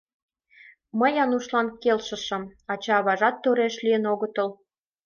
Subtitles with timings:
[0.99, 4.49] Мый Анушлан келшышым, ача-аважат тореш лийын огытыл.